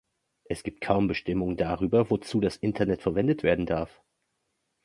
[0.45, 4.01] Es gibt kaum Bestimmungen darüber, wozu das Internet verwendet werden darf.